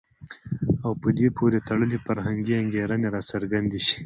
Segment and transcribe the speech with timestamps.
[0.83, 3.97] او په دې پورې تړلي فرهنګي انګېرنې راڅرګندې شي.